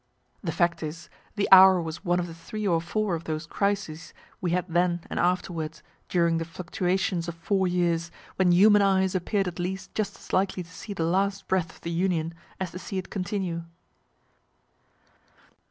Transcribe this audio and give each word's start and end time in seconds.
(The 0.43 0.51
fact 0.51 0.81
is, 0.81 1.11
the 1.35 1.47
hour 1.51 1.79
was 1.79 2.03
one 2.03 2.19
of 2.19 2.25
the 2.25 2.33
three 2.33 2.65
or 2.67 2.81
four 2.81 3.13
of 3.13 3.25
those 3.25 3.45
crises 3.45 4.15
we 4.41 4.49
had 4.49 4.65
then 4.67 5.01
and 5.11 5.19
afterward, 5.19 5.79
during 6.09 6.39
the 6.39 6.43
fluctuations 6.43 7.27
of 7.27 7.35
four 7.35 7.67
years, 7.67 8.09
when 8.35 8.51
human 8.51 8.81
eyes 8.81 9.13
appear'd 9.13 9.47
at 9.47 9.59
least 9.59 9.93
just 9.93 10.17
as 10.17 10.33
likely 10.33 10.63
to 10.63 10.71
see 10.71 10.93
the 10.93 11.03
last 11.05 11.47
breath 11.47 11.69
of 11.75 11.81
the 11.81 11.91
Union 11.91 12.33
as 12.59 12.71
to 12.71 12.79
see 12.79 12.97
it 12.97 13.11
continue.) 13.11 13.65